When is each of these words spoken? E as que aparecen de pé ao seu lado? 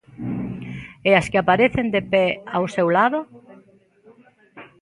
E 1.09 1.11
as 1.19 1.27
que 1.31 1.39
aparecen 1.39 1.87
de 1.95 2.01
pé 2.11 2.25
ao 2.55 2.65
seu 2.75 2.87
lado? 2.97 3.19